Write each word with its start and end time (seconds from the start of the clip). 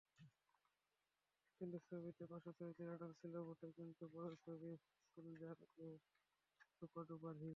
সেই 1.55 1.79
ছবিতে 1.87 2.23
পার্শ্বচরিত্রের 2.31 2.93
আড়াল 2.95 3.11
ছিল 3.21 3.33
বটে, 3.47 3.67
কিন্তু 3.77 4.03
পরের 4.13 4.35
ছবি 4.43 4.71
সোলজার-এ 5.11 5.89
সুপারডুপার 6.77 7.33
হিট। 7.35 7.49